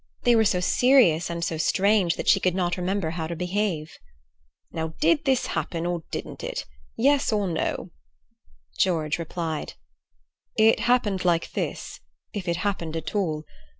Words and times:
They 0.23 0.35
were 0.35 0.45
so 0.45 0.59
serious 0.61 1.29
and 1.29 1.45
so 1.45 1.57
strange 1.57 2.15
that 2.15 2.27
she 2.27 2.39
could 2.39 2.55
not 2.55 2.75
remember 2.75 3.11
how 3.11 3.27
to 3.27 3.35
behave. 3.35 3.99
"Now, 4.71 4.95
did 4.99 5.25
this 5.25 5.45
happen, 5.53 5.85
or 5.85 6.01
didn't 6.09 6.43
it? 6.43 6.65
Yes 6.97 7.31
or 7.31 7.47
no?" 7.47 7.91
George 8.79 9.19
replied: 9.19 9.75
"It 10.57 10.79
happened 10.79 11.23
like 11.23 11.51
this, 11.51 11.99
if 12.33 12.47
it 12.47 12.57
happened 12.65 12.95
at 12.97 13.13
all. 13.13 13.45